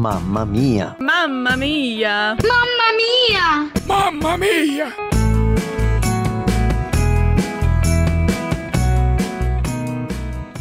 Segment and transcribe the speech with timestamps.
[0.00, 0.96] Mamma mia!
[0.98, 2.34] Mamma mia!
[2.42, 3.70] Mamma mia!
[3.86, 4.94] Mamma mia!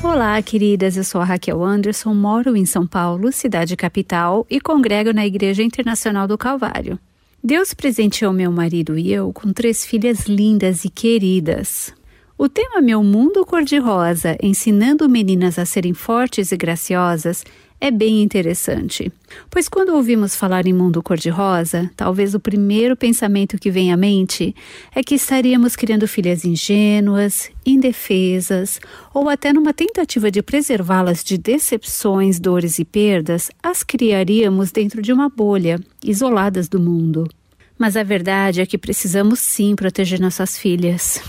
[0.03, 0.97] Olá, queridas.
[0.97, 5.63] Eu sou a Raquel Anderson, moro em São Paulo, cidade capital, e congrego na Igreja
[5.63, 6.99] Internacional do Calvário.
[7.41, 11.93] Deus presenteou meu marido e eu com três filhas lindas e queridas.
[12.37, 17.43] O tema Meu Mundo Cor-de-Rosa, ensinando meninas a serem fortes e graciosas,
[17.81, 19.11] é bem interessante.
[19.49, 24.53] Pois quando ouvimos falar em mundo cor-de-rosa, talvez o primeiro pensamento que vem à mente
[24.93, 28.79] é que estaríamos criando filhas ingênuas, indefesas,
[29.13, 35.13] ou até numa tentativa de preservá-las de decepções, dores e perdas, as criaríamos dentro de
[35.13, 37.29] uma bolha, isoladas do mundo.
[37.77, 41.21] Mas a verdade é que precisamos sim proteger nossas filhas.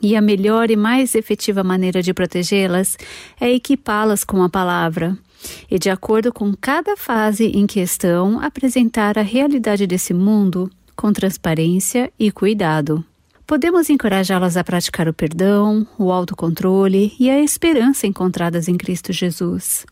[0.00, 2.96] E a melhor e mais efetiva maneira de protegê-las
[3.40, 5.18] é equipá-las com a palavra.
[5.70, 12.12] E, de acordo com cada fase em questão, apresentar a realidade desse mundo com transparência
[12.18, 13.04] e cuidado.
[13.46, 19.86] Podemos encorajá-las a praticar o perdão, o autocontrole e a esperança encontradas em Cristo Jesus.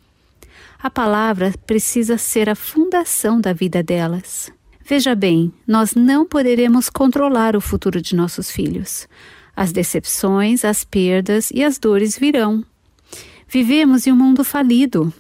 [0.83, 4.51] A palavra precisa ser a fundação da vida delas.
[4.85, 9.09] Veja bem, nós não poderemos controlar o futuro de nossos filhos.
[9.57, 12.63] As decepções, as perdas e as dores virão.
[13.49, 15.13] Vivemos em um mundo falido,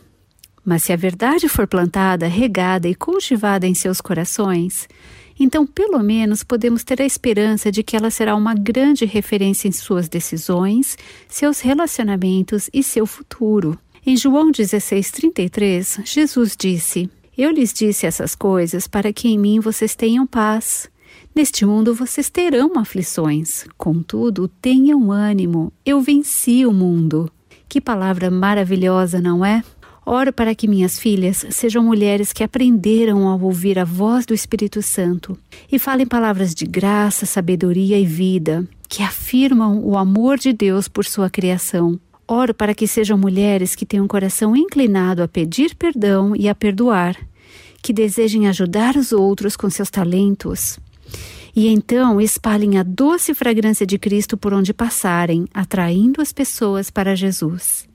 [0.64, 4.88] mas se a verdade for plantada, regada e cultivada em seus corações,
[5.38, 9.72] então pelo menos podemos ter a esperança de que ela será uma grande referência em
[9.72, 10.96] suas decisões,
[11.28, 13.78] seus relacionamentos e seu futuro.
[14.06, 19.94] Em João 16,33, Jesus disse: Eu lhes disse essas coisas para que em mim vocês
[19.94, 20.88] tenham paz.
[21.34, 27.30] Neste mundo vocês terão aflições, contudo, tenham ânimo, eu venci o mundo.
[27.68, 29.64] Que palavra maravilhosa, não é?
[30.06, 34.83] Oro para que minhas filhas sejam mulheres que aprenderam a ouvir a voz do Espírito
[34.83, 35.38] Santo
[35.72, 41.04] e falem palavras de graça, sabedoria e vida, que afirmam o amor de Deus por
[41.04, 41.98] sua criação.
[42.28, 46.54] Oro para que sejam mulheres que tenham um coração inclinado a pedir perdão e a
[46.54, 47.16] perdoar,
[47.82, 50.78] que desejem ajudar os outros com seus talentos
[51.56, 57.15] e então espalhem a doce fragrância de Cristo por onde passarem, atraindo as pessoas para
[57.15, 57.86] Jesus.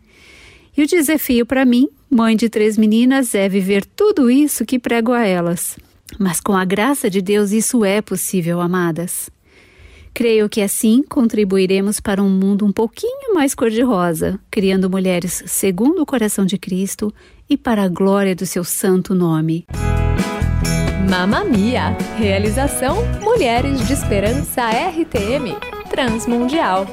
[0.79, 5.11] E o desafio para mim, mãe de três meninas, é viver tudo isso que prego
[5.11, 5.77] a elas.
[6.17, 9.29] Mas com a graça de Deus isso é possível, amadas.
[10.13, 16.05] Creio que assim contribuiremos para um mundo um pouquinho mais cor-de-rosa, criando mulheres segundo o
[16.05, 17.13] coração de Cristo
[17.49, 19.65] e para a glória do seu santo nome.
[21.09, 21.89] Mamma Mia.
[22.17, 25.57] Realização Mulheres de Esperança RTM
[25.89, 26.87] Transmundial.